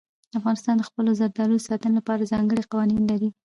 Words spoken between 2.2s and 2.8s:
ځانګړي